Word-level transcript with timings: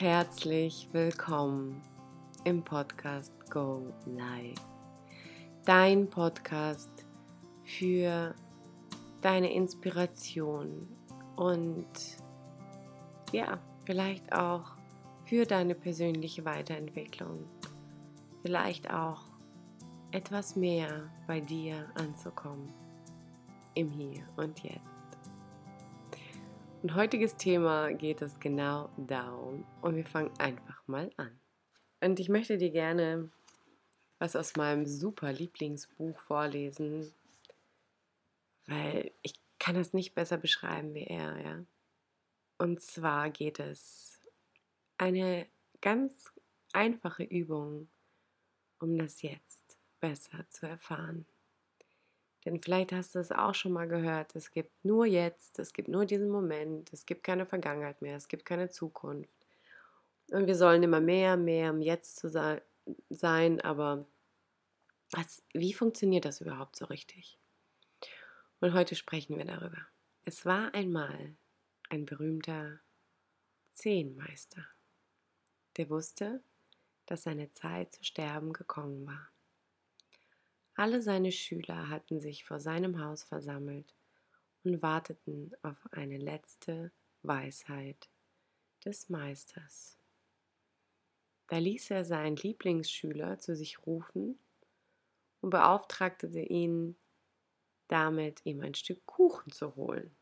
Herzlich 0.00 0.88
willkommen 0.92 1.82
im 2.44 2.62
Podcast 2.62 3.34
Go 3.50 3.92
Live. 4.06 4.64
Dein 5.64 6.08
Podcast 6.08 7.04
für 7.64 8.32
deine 9.22 9.52
Inspiration 9.52 10.86
und 11.34 11.88
ja, 13.32 13.58
vielleicht 13.86 14.32
auch 14.32 14.76
für 15.24 15.44
deine 15.44 15.74
persönliche 15.74 16.44
Weiterentwicklung. 16.44 17.48
Vielleicht 18.42 18.94
auch 18.94 19.22
etwas 20.12 20.54
mehr 20.54 21.10
bei 21.26 21.40
dir 21.40 21.90
anzukommen. 21.96 22.72
Im 23.74 23.90
Hier 23.90 24.22
und 24.36 24.60
Jetzt. 24.62 24.97
Und 26.82 26.94
heutiges 26.94 27.36
Thema 27.36 27.92
geht 27.92 28.22
es 28.22 28.38
genau 28.38 28.88
darum. 28.96 29.66
Und 29.82 29.96
wir 29.96 30.06
fangen 30.06 30.30
einfach 30.38 30.86
mal 30.86 31.10
an. 31.16 31.40
Und 32.00 32.20
ich 32.20 32.28
möchte 32.28 32.56
dir 32.56 32.70
gerne 32.70 33.30
was 34.20 34.36
aus 34.36 34.54
meinem 34.56 34.86
super 34.86 35.32
Lieblingsbuch 35.32 36.18
vorlesen, 36.20 37.12
weil 38.66 39.10
ich 39.22 39.34
kann 39.58 39.74
das 39.74 39.92
nicht 39.92 40.14
besser 40.14 40.38
beschreiben 40.38 40.94
wie 40.94 41.04
er, 41.04 41.40
ja. 41.40 41.64
Und 42.58 42.80
zwar 42.80 43.30
geht 43.30 43.58
es 43.58 44.20
eine 44.98 45.48
ganz 45.80 46.32
einfache 46.72 47.24
Übung, 47.24 47.88
um 48.80 48.98
das 48.98 49.22
Jetzt 49.22 49.78
besser 50.00 50.48
zu 50.48 50.66
erfahren. 50.66 51.26
Denn 52.48 52.62
vielleicht 52.62 52.92
hast 52.92 53.14
du 53.14 53.18
es 53.18 53.30
auch 53.30 53.54
schon 53.54 53.72
mal 53.72 53.86
gehört, 53.86 54.34
es 54.34 54.50
gibt 54.50 54.82
nur 54.82 55.04
jetzt, 55.04 55.58
es 55.58 55.74
gibt 55.74 55.86
nur 55.86 56.06
diesen 56.06 56.30
Moment, 56.30 56.90
es 56.94 57.04
gibt 57.04 57.22
keine 57.22 57.44
Vergangenheit 57.44 58.00
mehr, 58.00 58.16
es 58.16 58.26
gibt 58.26 58.46
keine 58.46 58.70
Zukunft. 58.70 59.28
Und 60.30 60.46
wir 60.46 60.54
sollen 60.54 60.82
immer 60.82 61.02
mehr, 61.02 61.36
mehr 61.36 61.68
im 61.68 61.82
Jetzt 61.82 62.16
zu 62.16 62.30
sein, 63.10 63.60
aber 63.60 64.06
was, 65.10 65.42
wie 65.52 65.74
funktioniert 65.74 66.24
das 66.24 66.40
überhaupt 66.40 66.76
so 66.76 66.86
richtig? 66.86 67.38
Und 68.60 68.72
heute 68.72 68.94
sprechen 68.94 69.36
wir 69.36 69.44
darüber. 69.44 69.86
Es 70.24 70.46
war 70.46 70.72
einmal 70.72 71.36
ein 71.90 72.06
berühmter 72.06 72.80
Zehnmeister, 73.74 74.64
der 75.76 75.90
wusste, 75.90 76.42
dass 77.04 77.24
seine 77.24 77.50
Zeit 77.50 77.92
zu 77.92 78.04
sterben 78.04 78.54
gekommen 78.54 79.06
war. 79.06 79.28
Alle 80.78 81.02
seine 81.02 81.32
Schüler 81.32 81.88
hatten 81.88 82.20
sich 82.20 82.44
vor 82.44 82.60
seinem 82.60 83.04
Haus 83.04 83.24
versammelt 83.24 83.96
und 84.62 84.80
warteten 84.80 85.50
auf 85.62 85.76
eine 85.90 86.18
letzte 86.18 86.92
Weisheit 87.22 88.08
des 88.84 89.08
Meisters. 89.08 89.98
Da 91.48 91.58
ließ 91.58 91.90
er 91.90 92.04
seinen 92.04 92.36
Lieblingsschüler 92.36 93.40
zu 93.40 93.56
sich 93.56 93.84
rufen 93.86 94.38
und 95.40 95.50
beauftragte 95.50 96.28
ihn 96.28 96.94
damit, 97.88 98.46
ihm 98.46 98.60
ein 98.60 98.74
Stück 98.74 99.04
Kuchen 99.04 99.50
zu 99.50 99.74
holen. 99.74 100.14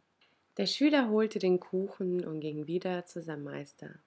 Der 0.57 0.65
Schüler 0.65 1.11
holte 1.11 1.39
den 1.39 1.61
Kuchen 1.61 2.25
und 2.25 2.41
ging 2.41 2.67
wieder 2.67 3.05
zu 3.05 3.21
seinem 3.21 3.45
Meister. 3.45 3.99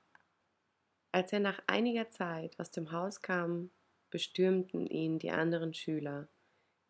Als 1.11 1.31
er 1.31 1.41
nach 1.41 1.61
einiger 1.67 2.09
Zeit 2.09 2.59
aus 2.59 2.71
dem 2.71 2.91
Haus 2.91 3.21
kam, 3.21 3.69
bestürmten 4.09 4.87
ihn 4.87 5.19
die 5.19 5.29
anderen 5.29 5.75
Schüler 5.75 6.27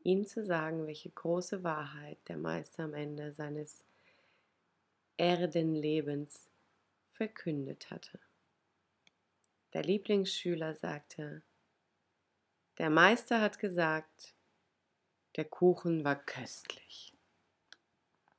ihm 0.04 0.26
zu 0.26 0.46
sagen, 0.46 0.88
welche 0.88 1.10
große 1.10 1.64
Wahrheit 1.64 2.18
der 2.28 2.38
Meister 2.38 2.84
am 2.84 2.94
Ende 2.94 3.34
seines 3.34 3.84
Erdenlebens 5.18 6.50
verkündet 7.12 7.92
hatte. 7.92 8.20
Der 9.74 9.84
Lieblingsschüler 9.84 10.76
sagte, 10.76 11.42
der 12.78 12.90
Meister 12.90 13.42
hat 13.42 13.60
gesagt, 13.60 14.34
der 15.36 15.46
Kuchen 15.46 16.04
war 16.04 16.16
köstlich. 16.16 17.14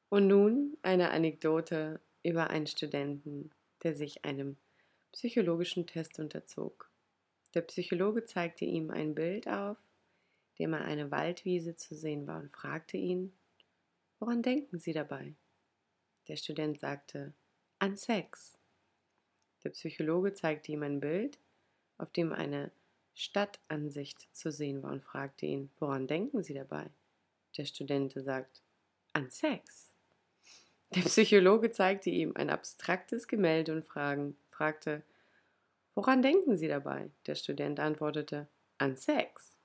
Und 0.09 0.27
nun 0.27 0.77
eine 0.83 1.11
Anekdote 1.11 2.01
über 2.23 2.51
einen 2.51 2.67
Studenten, 2.67 3.51
der 3.83 3.95
sich 3.95 4.25
einem 4.25 4.57
psychologischen 5.13 5.87
Test 5.87 6.19
unterzog. 6.19 6.91
Der 7.55 7.61
Psychologe 7.63 8.25
zeigte 8.25 8.65
ihm 8.65 8.91
ein 8.91 9.15
Bild 9.15 9.47
auf, 9.47 9.77
dem 10.61 10.75
er 10.75 10.85
eine 10.85 11.11
Waldwiese 11.11 11.75
zu 11.75 11.95
sehen 11.95 12.27
war, 12.27 12.39
und 12.39 12.53
fragte 12.53 12.99
ihn, 12.99 13.33
woran 14.19 14.43
denken 14.43 14.79
Sie 14.79 14.93
dabei? 14.93 15.35
Der 16.29 16.37
Student 16.37 16.79
sagte, 16.79 17.33
an 17.79 17.97
Sex. 17.97 18.59
Der 19.65 19.71
Psychologe 19.71 20.35
zeigte 20.35 20.71
ihm 20.71 20.83
ein 20.83 21.01
Bild, 21.01 21.39
auf 21.97 22.13
dem 22.13 22.35
eine 22.35 22.71
Stadtansicht 23.15 24.29
zu 24.37 24.53
sehen 24.53 24.83
war 24.83 24.93
und 24.93 25.03
fragte 25.03 25.47
ihn, 25.47 25.71
woran 25.79 26.07
denken 26.07 26.43
Sie 26.43 26.55
dabei? 26.55 26.91
Der 27.57 27.65
Student 27.65 28.13
sagt, 28.13 28.61
an 29.15 29.31
Sex. 29.31 29.91
Der 30.95 31.03
Psychologe 31.03 31.71
zeigte 31.71 32.11
ihm 32.11 32.33
ein 32.37 32.51
abstraktes 32.51 33.27
Gemälde 33.29 33.73
und 33.73 33.87
fragen, 33.87 34.37
fragte, 34.51 35.03
woran 35.95 36.21
denken 36.21 36.59
Sie 36.59 36.69
dabei? 36.69 37.11
Der 37.27 37.35
Student 37.35 37.81
antwortete, 37.81 38.47
an 38.77 38.97
Sex. 38.97 39.57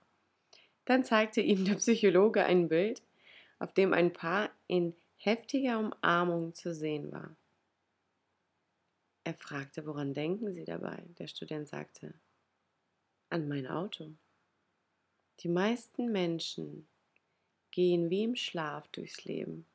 Dann 0.85 1.03
zeigte 1.03 1.41
ihm 1.41 1.65
der 1.65 1.75
Psychologe 1.75 2.45
ein 2.45 2.69
Bild, 2.69 3.01
auf 3.59 3.73
dem 3.73 3.93
ein 3.93 4.13
Paar 4.13 4.51
in 4.67 4.95
heftiger 5.17 5.79
Umarmung 5.79 6.53
zu 6.53 6.73
sehen 6.73 7.11
war. 7.11 7.35
Er 9.23 9.33
fragte, 9.33 9.87
woran 9.87 10.13
denken 10.13 10.53
Sie 10.53 10.65
dabei? 10.65 11.03
Der 11.17 11.27
Student 11.27 11.67
sagte, 11.67 12.13
an 13.29 13.47
mein 13.47 13.65
Auto. 13.65 14.11
Die 15.39 15.49
meisten 15.49 16.11
Menschen 16.11 16.87
gehen 17.71 18.09
wie 18.11 18.23
im 18.23 18.35
Schlaf 18.35 18.87
durchs 18.89 19.25
Leben 19.25 19.65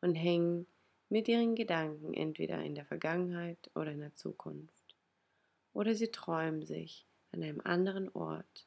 und 0.00 0.14
hängen 0.14 0.66
mit 1.08 1.26
ihren 1.28 1.56
Gedanken 1.56 2.14
entweder 2.14 2.62
in 2.62 2.74
der 2.74 2.84
Vergangenheit 2.84 3.70
oder 3.74 3.90
in 3.90 4.00
der 4.00 4.14
Zukunft. 4.14 4.94
Oder 5.72 5.94
sie 5.94 6.08
träumen 6.08 6.64
sich 6.64 7.06
an 7.32 7.42
einem 7.42 7.60
anderen 7.60 8.08
Ort 8.14 8.66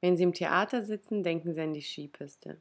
wenn 0.00 0.16
Sie 0.16 0.22
im 0.22 0.32
Theater 0.32 0.84
sitzen, 0.84 1.22
denken 1.22 1.54
Sie 1.54 1.60
an 1.60 1.74
die 1.74 1.82
Skipiste. 1.82 2.60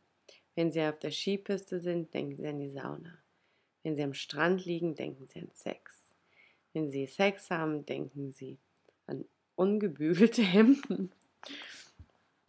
Wenn 0.56 0.72
Sie 0.72 0.82
auf 0.82 0.98
der 1.00 1.12
Skipiste 1.12 1.80
sind, 1.80 2.14
denken 2.14 2.38
Sie 2.38 2.48
an 2.48 2.60
die 2.60 2.72
Sauna. 2.72 3.18
Wenn 3.84 3.96
Sie 3.96 4.04
am 4.04 4.14
Strand 4.14 4.66
liegen, 4.66 4.96
denken 4.96 5.28
Sie 5.28 5.40
an 5.40 5.52
Sex. 5.54 6.02
Wenn 6.74 6.90
Sie 6.90 7.06
Sex 7.06 7.50
haben, 7.52 7.86
denken 7.86 8.32
Sie 8.32 8.58
an 9.06 9.26
ungebügelte 9.56 10.42
Hemden. 10.42 11.12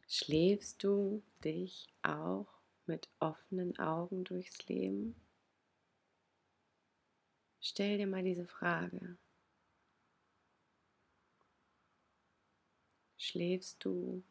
Schläfst 0.09 0.82
du 0.82 1.22
dich 1.44 1.87
auch 2.03 2.47
mit 2.87 3.09
offenen 3.19 3.78
Augen 3.78 4.25
durchs 4.25 4.66
Leben? 4.66 5.15
Stell 7.60 7.99
dir 7.99 8.06
mal 8.06 8.25
diese 8.25 8.47
Frage. 8.47 9.19
Schläfst 13.19 13.84
du 13.84 14.22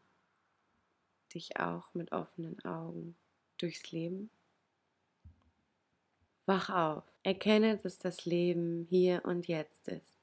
dich 1.38 1.60
auch 1.60 1.94
mit 1.94 2.12
offenen 2.12 2.64
Augen 2.66 3.16
durchs 3.58 3.92
Leben. 3.92 4.30
Wach 6.46 6.70
auf, 6.70 7.04
erkenne, 7.24 7.78
dass 7.78 8.00
das 8.00 8.26
Leben 8.26 8.88
hier 8.90 9.24
und 9.26 9.48
jetzt 9.48 9.88
ist 9.88 10.18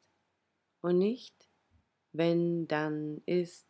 und 0.81 0.99
nicht, 0.99 1.49
wenn 2.13 2.67
dann 2.69 3.23
ist. 3.27 3.67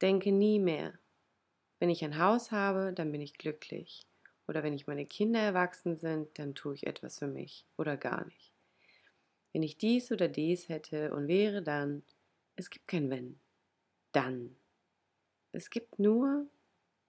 Denke 0.00 0.32
nie 0.32 0.58
mehr, 0.58 0.98
wenn 1.78 1.90
ich 1.90 2.04
ein 2.04 2.18
Haus 2.18 2.52
habe, 2.52 2.92
dann 2.92 3.12
bin 3.12 3.20
ich 3.20 3.34
glücklich. 3.34 4.06
Oder 4.48 4.62
wenn 4.62 4.74
ich 4.74 4.86
meine 4.86 5.06
Kinder 5.06 5.40
erwachsen 5.40 5.96
sind, 5.96 6.38
dann 6.38 6.54
tue 6.54 6.74
ich 6.74 6.86
etwas 6.86 7.18
für 7.18 7.26
mich 7.26 7.66
oder 7.76 7.96
gar 7.96 8.24
nicht. 8.26 8.52
Wenn 9.52 9.62
ich 9.62 9.78
dies 9.78 10.12
oder 10.12 10.28
dies 10.28 10.68
hätte 10.68 11.12
und 11.12 11.28
wäre 11.28 11.62
dann, 11.62 12.02
es 12.56 12.70
gibt 12.70 12.86
kein 12.86 13.10
Wenn. 13.10 13.40
Dann. 14.12 14.56
Es 15.52 15.70
gibt 15.70 15.98
nur 15.98 16.46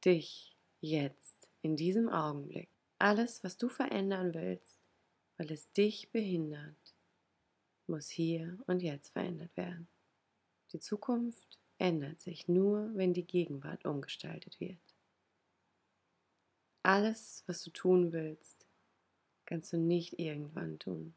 dich 0.04 0.56
jetzt, 0.80 1.48
in 1.62 1.76
diesem 1.76 2.10
Augenblick. 2.10 2.70
Alles, 2.98 3.44
was 3.44 3.58
du 3.58 3.70
verändern 3.70 4.34
willst, 4.34 4.80
weil 5.38 5.52
es 5.52 5.72
dich 5.74 6.12
behindert, 6.12 6.96
muss 7.88 8.10
hier 8.10 8.58
und 8.68 8.82
jetzt 8.82 9.10
verändert 9.10 9.56
werden. 9.58 9.88
Die 10.72 10.80
Zukunft 10.80 11.60
ändert 11.78 12.22
sich 12.22 12.48
nur, 12.48 12.92
wenn 12.96 13.14
die 13.14 13.26
Gegenwart 13.26 13.86
umgestaltet 13.86 14.60
wird. 14.60 14.80
Alles, 16.84 17.44
was 17.48 17.64
du 17.64 17.70
tun 17.70 18.12
willst, 18.12 18.66
kannst 19.46 19.74
du 19.74 19.78
nicht 19.78 20.20
irgendwann 20.20 20.80
tun, 20.80 21.14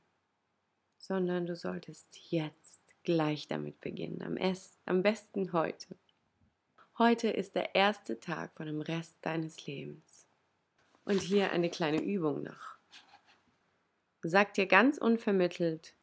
sondern 0.98 1.46
du 1.46 1.56
solltest 1.56 2.30
jetzt 2.30 2.82
gleich 3.02 3.48
damit 3.48 3.80
beginnen, 3.80 4.22
am, 4.86 5.02
besten 5.02 5.52
heute. 5.52 5.96
Heute 6.96 7.28
ist 7.28 7.56
der 7.56 7.74
erste 7.74 8.20
Tag 8.20 8.54
von 8.54 8.66
dem 8.66 8.80
Rest 8.80 9.18
deines 9.22 9.66
Lebens. 9.66 10.28
Und 11.04 11.20
hier 11.20 11.50
eine 11.50 11.68
kleine 11.68 12.00
Übung 12.00 12.44
noch. 12.44 12.76
Sag 14.22 14.54
dir 14.54 14.66
ganz 14.66 14.98
unvermittelt, 14.98 15.96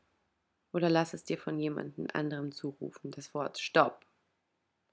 Oder 0.73 0.89
lass 0.89 1.13
es 1.13 1.23
dir 1.23 1.37
von 1.37 1.57
jemandem 1.57 2.07
anderem 2.11 2.51
zurufen, 2.51 3.11
das 3.11 3.33
Wort 3.33 3.57
Stopp. 3.57 4.05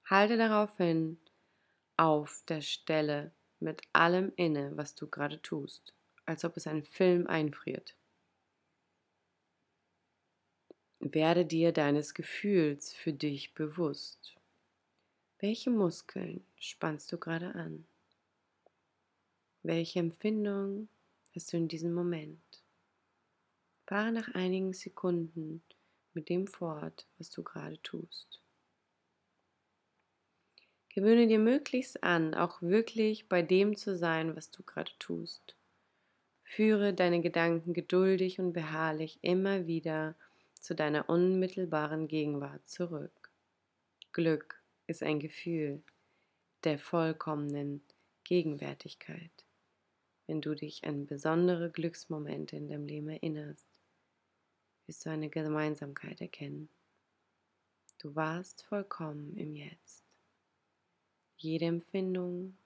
Halte 0.04 0.36
daraufhin 0.36 1.18
auf 1.96 2.44
der 2.46 2.60
Stelle 2.60 3.32
mit 3.58 3.82
allem 3.92 4.32
inne, 4.36 4.76
was 4.76 4.94
du 4.94 5.08
gerade 5.08 5.42
tust, 5.42 5.94
als 6.26 6.44
ob 6.44 6.56
es 6.56 6.68
ein 6.68 6.84
Film 6.84 7.26
einfriert. 7.26 7.96
Werde 11.00 11.44
dir 11.44 11.72
deines 11.72 12.14
Gefühls 12.14 12.92
für 12.92 13.12
dich 13.12 13.54
bewusst. 13.54 14.38
Welche 15.40 15.70
Muskeln 15.70 16.44
spannst 16.58 17.12
du 17.12 17.17
gerade 17.17 17.55
an? 17.55 17.87
Welche 19.62 20.00
Empfindung 20.00 20.88
hast 21.32 21.52
du 21.52 21.56
in 21.56 21.69
diesem 21.69 21.93
Moment? 21.93 22.64
Fahre 23.87 24.11
nach 24.11 24.35
einigen 24.35 24.73
Sekunden 24.73 25.62
mit 26.12 26.29
dem 26.29 26.49
fort, 26.49 27.06
was 27.19 27.31
du 27.31 27.44
gerade 27.44 27.81
tust. 27.82 28.43
Gewöhne 30.88 31.29
dir 31.29 31.38
möglichst 31.38 32.02
an, 32.02 32.34
auch 32.34 32.61
wirklich 32.61 33.29
bei 33.29 33.41
dem 33.41 33.76
zu 33.76 33.96
sein, 33.96 34.34
was 34.34 34.50
du 34.50 34.64
gerade 34.64 34.91
tust. 34.99 35.55
Führe 36.43 36.93
deine 36.93 37.20
Gedanken 37.20 37.75
geduldig 37.75 38.41
und 38.41 38.55
beharrlich 38.55 39.20
immer 39.23 39.69
wieder 39.69 40.17
zu 40.58 40.75
deiner 40.75 41.08
unmittelbaren 41.08 42.08
Gegenwart 42.08 42.69
zurück. 42.69 43.31
Glück 44.11 44.57
ist 44.88 45.02
ein 45.02 45.20
Gefühl 45.20 45.82
der 46.64 46.79
vollkommenen 46.79 47.82
Gegenwärtigkeit. 48.25 49.31
Wenn 50.26 50.40
du 50.40 50.55
dich 50.55 50.85
an 50.85 51.06
besondere 51.06 51.70
Glücksmomente 51.70 52.56
in 52.56 52.69
deinem 52.69 52.87
Leben 52.87 53.08
erinnerst, 53.08 53.69
wirst 54.87 55.06
du 55.06 55.11
eine 55.11 55.29
Gemeinsamkeit 55.29 56.20
erkennen. 56.20 56.69
Du 57.99 58.14
warst 58.14 58.62
vollkommen 58.62 59.37
im 59.37 59.55
Jetzt. 59.55 60.05
Jede 61.37 61.67
Empfindung 61.67 62.56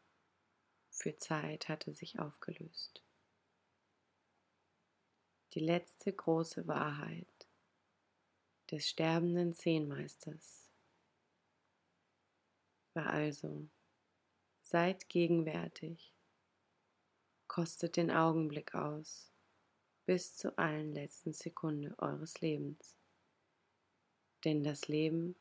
für 0.90 1.16
Zeit 1.16 1.68
hatte 1.68 1.92
sich 1.92 2.18
aufgelöst. 2.20 3.02
Die 5.54 5.60
letzte 5.60 6.12
große 6.12 6.66
Wahrheit 6.68 7.26
des 8.70 8.88
sterbenden 8.88 9.54
Zehnmeisters 9.54 10.61
war 12.94 13.06
also, 13.06 13.68
seid 14.60 15.08
gegenwärtig, 15.08 16.14
kostet 17.46 17.96
den 17.96 18.10
Augenblick 18.10 18.74
aus, 18.74 19.32
bis 20.06 20.36
zur 20.36 20.58
allen 20.58 20.92
letzten 20.92 21.32
Sekunde 21.32 21.94
eures 21.98 22.40
Lebens. 22.40 22.96
Denn 24.44 24.64
das 24.64 24.88
Leben 24.88 25.36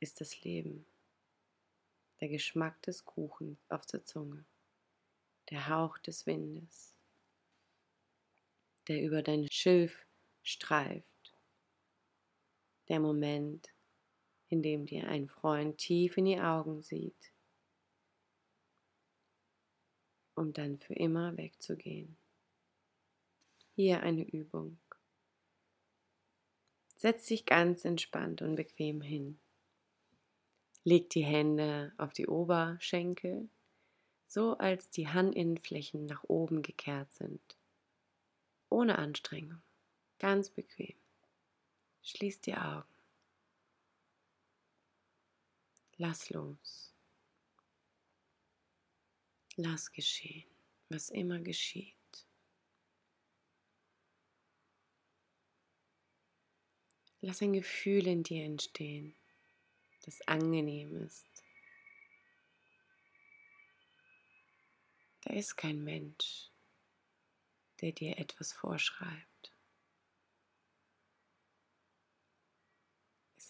ist 0.00 0.20
das 0.20 0.42
Leben, 0.42 0.86
der 2.20 2.28
Geschmack 2.28 2.80
des 2.82 3.04
Kuchens 3.04 3.58
auf 3.70 3.86
der 3.86 4.04
Zunge, 4.04 4.44
der 5.50 5.68
Hauch 5.68 5.98
des 5.98 6.26
Windes, 6.26 6.94
der 8.88 9.02
über 9.02 9.22
dein 9.22 9.46
Schilf 9.50 10.06
streift. 10.42 11.38
Der 12.88 13.00
Moment, 13.00 13.73
in 14.54 14.62
dem 14.62 14.86
dir 14.86 15.08
ein 15.08 15.26
Freund 15.26 15.78
tief 15.78 16.16
in 16.16 16.26
die 16.26 16.38
Augen 16.38 16.80
sieht, 16.80 17.32
um 20.36 20.52
dann 20.52 20.78
für 20.78 20.94
immer 20.94 21.36
wegzugehen. 21.36 22.16
Hier 23.74 24.04
eine 24.04 24.22
Übung. 24.22 24.78
Setz 26.94 27.26
dich 27.26 27.46
ganz 27.46 27.84
entspannt 27.84 28.42
und 28.42 28.54
bequem 28.54 29.00
hin. 29.00 29.40
Leg 30.84 31.10
die 31.10 31.24
Hände 31.24 31.92
auf 31.96 32.12
die 32.12 32.28
Oberschenkel, 32.28 33.48
so 34.28 34.56
als 34.56 34.88
die 34.88 35.08
Handinnenflächen 35.08 36.06
nach 36.06 36.22
oben 36.28 36.62
gekehrt 36.62 37.12
sind. 37.12 37.56
Ohne 38.70 38.98
Anstrengung. 38.98 39.62
Ganz 40.20 40.48
bequem. 40.48 40.94
Schließ 42.02 42.40
die 42.42 42.54
Augen. 42.54 42.93
Lass 45.96 46.30
los. 46.30 46.92
Lass 49.56 49.92
geschehen, 49.92 50.50
was 50.88 51.10
immer 51.10 51.38
geschieht. 51.38 51.94
Lass 57.20 57.40
ein 57.40 57.52
Gefühl 57.52 58.06
in 58.06 58.22
dir 58.22 58.44
entstehen, 58.44 59.14
das 60.04 60.20
angenehm 60.22 60.96
ist. 60.96 61.26
Da 65.22 65.32
ist 65.32 65.56
kein 65.56 65.82
Mensch, 65.82 66.50
der 67.80 67.92
dir 67.92 68.18
etwas 68.18 68.52
vorschreibt. 68.52 69.34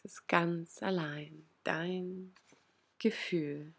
ist 0.04 0.28
ganz 0.28 0.82
allein 0.82 1.48
dein 1.64 2.34
Gefühl. 2.98 3.74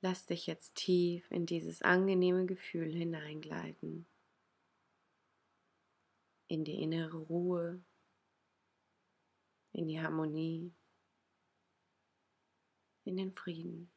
Lass 0.00 0.24
dich 0.24 0.46
jetzt 0.46 0.76
tief 0.76 1.30
in 1.30 1.44
dieses 1.44 1.82
angenehme 1.82 2.46
Gefühl 2.46 2.90
hineingleiten, 2.90 4.06
in 6.48 6.64
die 6.64 6.82
innere 6.82 7.18
Ruhe, 7.18 7.84
in 9.72 9.86
die 9.88 10.00
Harmonie, 10.00 10.72
in 13.04 13.16
den 13.18 13.32
Frieden. 13.32 13.90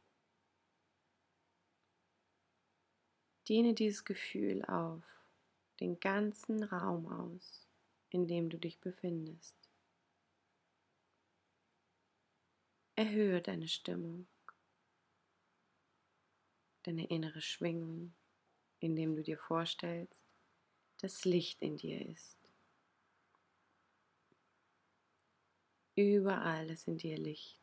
Dehne 3.47 3.73
dieses 3.73 4.03
Gefühl 4.05 4.63
auf 4.65 5.03
den 5.79 5.99
ganzen 5.99 6.63
Raum 6.63 7.07
aus, 7.07 7.67
in 8.09 8.27
dem 8.27 8.49
du 8.49 8.57
dich 8.57 8.79
befindest. 8.79 9.62
Erhöhe 12.95 13.41
deine 13.41 13.67
Stimmung, 13.67 14.27
deine 16.83 17.07
innere 17.07 17.41
Schwingung, 17.41 18.13
indem 18.79 19.15
du 19.15 19.23
dir 19.23 19.39
vorstellst, 19.39 20.23
dass 20.99 21.25
Licht 21.25 21.61
in 21.63 21.77
dir 21.77 22.05
ist. 22.05 22.37
Überall 25.95 26.69
ist 26.69 26.87
in 26.87 26.97
dir 26.97 27.17
Licht. 27.17 27.59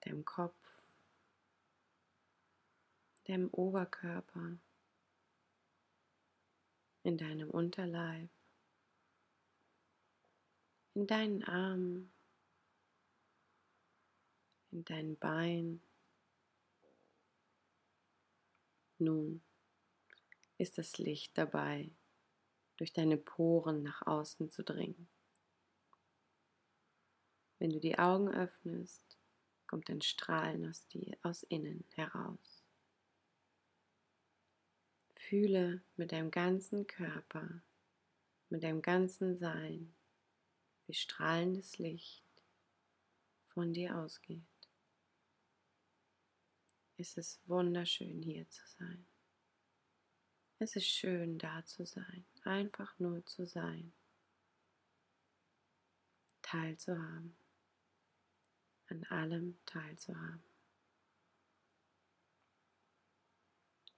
Deinem 0.00 0.24
Kopf, 0.24 0.98
deinem 3.24 3.48
Oberkörper, 3.50 4.58
in 7.02 7.18
deinem 7.18 7.50
Unterleib, 7.50 8.30
in 10.94 11.06
deinen 11.06 11.44
Armen, 11.44 12.12
in 14.72 14.84
dein 14.84 15.16
Bein. 15.16 15.82
Nun 18.98 19.42
ist 20.58 20.78
das 20.78 20.98
Licht 20.98 21.36
dabei, 21.36 21.90
durch 22.76 22.92
deine 22.92 23.16
Poren 23.16 23.82
nach 23.82 24.06
außen 24.06 24.50
zu 24.50 24.64
dringen. 24.64 25.08
Wenn 27.58 27.70
du 27.70 27.78
die 27.78 27.98
Augen 27.98 28.28
öffnest, 28.28 29.18
kommt 29.66 29.88
ein 29.88 30.02
Strahlen 30.02 30.68
aus 30.68 30.86
dir, 30.88 31.16
aus 31.22 31.42
innen 31.44 31.84
heraus. 31.94 32.64
Fühle 35.12 35.82
mit 35.96 36.12
deinem 36.12 36.30
ganzen 36.30 36.86
Körper, 36.86 37.62
mit 38.48 38.64
deinem 38.64 38.82
ganzen 38.82 39.38
Sein, 39.38 39.94
wie 40.86 40.94
strahlendes 40.94 41.78
Licht 41.78 42.24
von 43.48 43.72
dir 43.72 43.96
ausgeht. 43.96 44.51
Es 47.02 47.16
ist 47.16 47.40
wunderschön 47.48 48.22
hier 48.22 48.48
zu 48.48 48.62
sein. 48.78 49.04
Es 50.60 50.76
ist 50.76 50.86
schön 50.86 51.36
da 51.36 51.64
zu 51.66 51.84
sein, 51.84 52.24
einfach 52.44 52.96
nur 53.00 53.26
zu 53.26 53.44
sein, 53.44 53.92
teilzuhaben, 56.42 57.34
an 58.86 59.02
allem 59.06 59.58
teilzuhaben. 59.66 60.44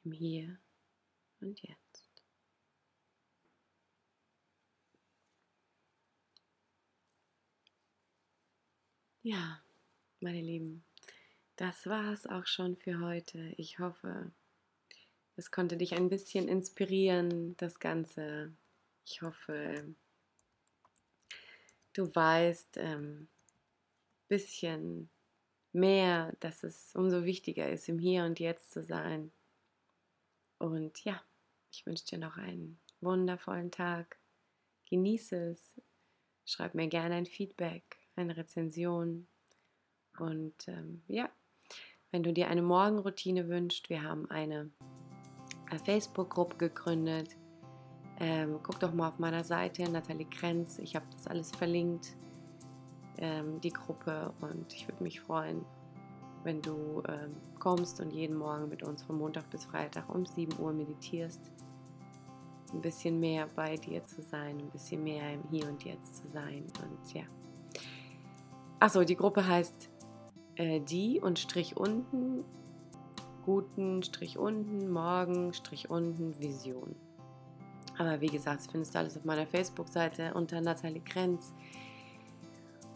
Im 0.04 0.12
Hier 0.12 0.58
und 1.40 1.60
Jetzt. 1.60 2.10
Ja, 9.22 9.62
meine 10.20 10.40
Lieben, 10.40 10.86
das 11.56 11.86
war 11.86 12.12
es 12.12 12.26
auch 12.26 12.46
schon 12.46 12.76
für 12.76 13.00
heute. 13.00 13.54
Ich 13.56 13.78
hoffe, 13.78 14.32
es 15.36 15.50
konnte 15.50 15.76
dich 15.76 15.94
ein 15.94 16.08
bisschen 16.08 16.48
inspirieren, 16.48 17.56
das 17.56 17.78
Ganze 17.78 18.52
Ich 19.04 19.22
hoffe, 19.22 19.94
du 21.92 22.14
weißt 22.14 22.78
ein 22.78 22.86
ähm, 22.86 23.28
bisschen 24.28 25.10
mehr, 25.72 26.34
dass 26.40 26.62
es 26.64 26.94
umso 26.94 27.24
wichtiger 27.24 27.68
ist, 27.68 27.88
im 27.88 27.98
Hier 27.98 28.24
und 28.24 28.40
Jetzt 28.40 28.72
zu 28.72 28.82
sein. 28.82 29.30
Und 30.58 31.04
ja, 31.04 31.22
ich 31.70 31.84
wünsche 31.84 32.06
dir 32.06 32.18
noch 32.18 32.36
einen 32.36 32.78
wundervollen 33.00 33.70
Tag. 33.70 34.16
Genieße 34.88 35.50
es. 35.50 35.74
Schreib 36.46 36.74
mir 36.74 36.88
gerne 36.88 37.16
ein 37.16 37.26
Feedback, 37.26 37.98
eine 38.16 38.36
Rezension. 38.36 39.26
Und 40.18 40.68
ähm, 40.68 41.02
ja, 41.08 41.30
wenn 42.14 42.22
du 42.22 42.32
dir 42.32 42.46
eine 42.46 42.62
Morgenroutine 42.62 43.48
wünschst, 43.48 43.90
wir 43.90 44.04
haben 44.04 44.30
eine 44.30 44.70
Facebook-Gruppe 45.84 46.56
gegründet. 46.58 47.36
Ähm, 48.20 48.60
guck 48.62 48.78
doch 48.78 48.94
mal 48.94 49.08
auf 49.08 49.18
meiner 49.18 49.42
Seite, 49.42 49.82
Nathalie 49.90 50.26
Krenz. 50.26 50.78
Ich 50.78 50.94
habe 50.94 51.06
das 51.10 51.26
alles 51.26 51.50
verlinkt, 51.50 52.16
ähm, 53.18 53.60
die 53.60 53.72
Gruppe. 53.72 54.32
Und 54.40 54.72
ich 54.72 54.86
würde 54.86 55.02
mich 55.02 55.20
freuen, 55.20 55.64
wenn 56.44 56.62
du 56.62 57.02
ähm, 57.08 57.34
kommst 57.58 58.00
und 58.00 58.12
jeden 58.12 58.36
Morgen 58.36 58.68
mit 58.68 58.84
uns 58.84 59.02
von 59.02 59.18
Montag 59.18 59.50
bis 59.50 59.64
Freitag 59.64 60.08
um 60.08 60.24
7 60.24 60.56
Uhr 60.60 60.72
meditierst. 60.72 61.50
Ein 62.72 62.80
bisschen 62.80 63.18
mehr 63.18 63.48
bei 63.56 63.74
dir 63.74 64.04
zu 64.04 64.22
sein, 64.22 64.58
ein 64.60 64.70
bisschen 64.70 65.02
mehr 65.02 65.32
im 65.32 65.42
Hier 65.50 65.66
und 65.66 65.82
Jetzt 65.82 66.18
zu 66.18 66.28
sein. 66.32 66.62
Und 66.80 67.12
ja. 67.12 67.24
Achso, 68.78 69.02
die 69.02 69.16
Gruppe 69.16 69.44
heißt 69.44 69.90
äh, 70.56 70.80
die 70.80 71.20
und 71.20 71.38
Strich 71.38 71.76
unten, 71.76 72.44
guten 73.44 74.02
Strich 74.02 74.38
unten, 74.38 74.90
morgen 74.90 75.52
Strich 75.52 75.90
unten, 75.90 76.38
Vision. 76.40 76.94
Aber 77.98 78.20
wie 78.20 78.26
gesagt, 78.26 78.60
das 78.60 78.66
findest 78.66 78.94
du 78.94 78.98
alles 78.98 79.16
auf 79.16 79.24
meiner 79.24 79.46
Facebook-Seite 79.46 80.34
unter 80.34 80.60
Nathalie 80.60 81.02
Krenz. 81.02 81.52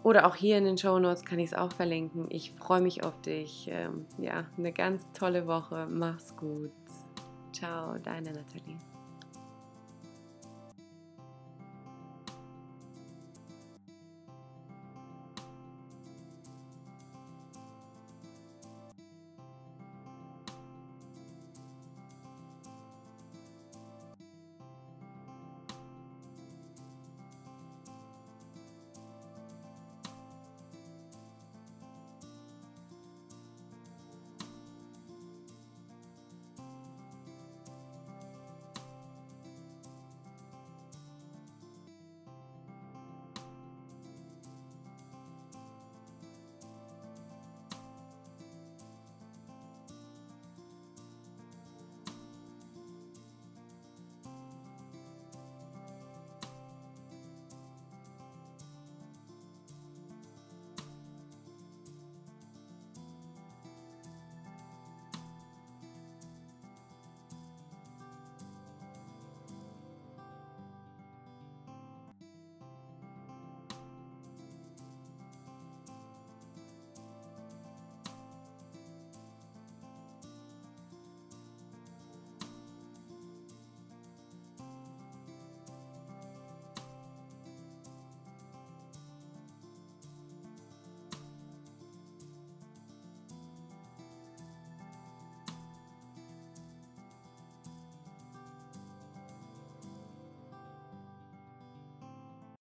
Oder 0.02 0.26
auch 0.26 0.34
hier 0.34 0.58
in 0.58 0.64
den 0.64 0.78
Show 0.78 0.98
Notes 0.98 1.24
kann 1.24 1.38
ich 1.38 1.52
es 1.52 1.54
auch 1.54 1.72
verlinken. 1.72 2.26
Ich 2.30 2.52
freue 2.52 2.80
mich 2.80 3.04
auf 3.04 3.20
dich. 3.20 3.68
Ähm, 3.70 4.06
ja, 4.18 4.46
eine 4.56 4.72
ganz 4.72 5.06
tolle 5.12 5.46
Woche. 5.46 5.86
Mach's 5.90 6.36
gut. 6.36 6.72
Ciao, 7.52 7.98
deine 7.98 8.32
Nathalie. 8.32 8.78